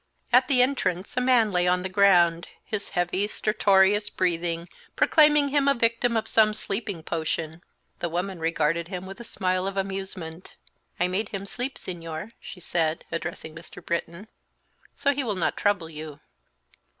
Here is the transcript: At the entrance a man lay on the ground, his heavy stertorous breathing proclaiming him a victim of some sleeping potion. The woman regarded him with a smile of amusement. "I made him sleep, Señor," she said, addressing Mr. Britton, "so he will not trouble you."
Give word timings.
At 0.33 0.47
the 0.47 0.63
entrance 0.63 1.15
a 1.15 1.21
man 1.21 1.51
lay 1.51 1.67
on 1.67 1.83
the 1.83 1.87
ground, 1.87 2.47
his 2.63 2.89
heavy 2.97 3.27
stertorous 3.27 4.09
breathing 4.09 4.67
proclaiming 4.95 5.49
him 5.49 5.67
a 5.67 5.75
victim 5.75 6.17
of 6.17 6.27
some 6.27 6.55
sleeping 6.55 7.03
potion. 7.03 7.61
The 7.99 8.09
woman 8.09 8.39
regarded 8.39 8.87
him 8.87 9.05
with 9.05 9.19
a 9.19 9.23
smile 9.23 9.67
of 9.67 9.77
amusement. 9.77 10.55
"I 10.99 11.07
made 11.07 11.29
him 11.29 11.45
sleep, 11.45 11.75
Señor," 11.75 12.31
she 12.39 12.59
said, 12.59 13.05
addressing 13.11 13.53
Mr. 13.53 13.85
Britton, 13.85 14.27
"so 14.95 15.13
he 15.13 15.23
will 15.23 15.35
not 15.35 15.55
trouble 15.55 15.87
you." 15.91 16.19